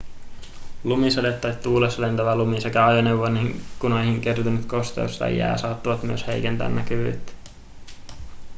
[0.83, 6.69] lumisade tai tuulessa lentävä lumi sekä ajoneuvon ikkunoihin kertynyt kosteus tai jää saattavat myös heikentää
[6.69, 7.31] näkyvyyttä